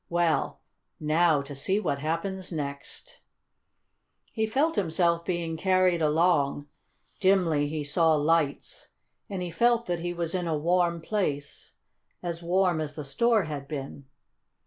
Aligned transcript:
Well, 0.09 0.61
now 0.99 1.43
to 1.43 1.53
see 1.53 1.79
what 1.79 1.99
happens 1.99 2.51
next!" 2.51 3.19
He 4.33 4.47
felt 4.47 4.75
himself 4.75 5.23
being 5.23 5.57
carried 5.57 6.01
along. 6.01 6.67
Dimly 7.19 7.67
he 7.67 7.83
saw 7.83 8.15
lights, 8.15 8.87
and 9.29 9.43
he 9.43 9.51
felt 9.51 9.85
that 9.85 9.99
he 9.99 10.11
was 10.11 10.33
in 10.33 10.47
a 10.47 10.57
warm 10.57 11.01
place 11.01 11.75
as 12.23 12.41
warm 12.41 12.81
as 12.81 12.95
the 12.95 13.05
store 13.05 13.43
had 13.43 13.67
been. 13.67 14.05